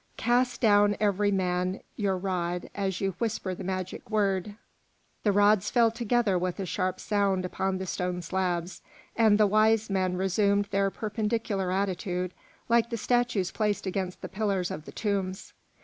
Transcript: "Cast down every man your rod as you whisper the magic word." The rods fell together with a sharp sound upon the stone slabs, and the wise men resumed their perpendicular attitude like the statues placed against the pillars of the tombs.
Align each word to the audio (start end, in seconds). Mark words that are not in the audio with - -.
"Cast 0.17 0.61
down 0.61 0.97
every 0.99 1.29
man 1.31 1.79
your 1.95 2.17
rod 2.17 2.71
as 2.73 3.01
you 3.01 3.11
whisper 3.19 3.53
the 3.53 3.63
magic 3.63 4.09
word." 4.09 4.55
The 5.21 5.31
rods 5.31 5.69
fell 5.69 5.91
together 5.91 6.39
with 6.39 6.59
a 6.59 6.65
sharp 6.65 6.99
sound 6.99 7.45
upon 7.45 7.77
the 7.77 7.85
stone 7.85 8.23
slabs, 8.23 8.81
and 9.15 9.37
the 9.37 9.45
wise 9.45 9.91
men 9.91 10.17
resumed 10.17 10.65
their 10.71 10.89
perpendicular 10.89 11.71
attitude 11.71 12.33
like 12.67 12.89
the 12.89 12.97
statues 12.97 13.51
placed 13.51 13.85
against 13.85 14.23
the 14.23 14.27
pillars 14.27 14.71
of 14.71 14.85
the 14.85 14.91
tombs. 14.91 15.53